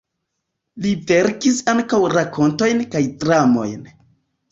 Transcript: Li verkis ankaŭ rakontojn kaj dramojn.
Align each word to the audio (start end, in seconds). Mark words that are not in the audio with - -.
Li 0.85 0.93
verkis 1.11 1.59
ankaŭ 1.73 1.99
rakontojn 2.13 2.81
kaj 2.97 3.03
dramojn. 3.25 3.85